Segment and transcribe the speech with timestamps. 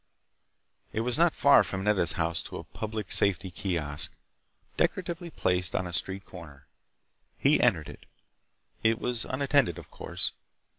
[0.93, 4.11] It was not far from Nedda's house to a public safety kiosk,
[4.75, 6.65] decoratively placed on a street corner.
[7.37, 8.07] He entered it.
[8.81, 10.31] It was unattended, of course.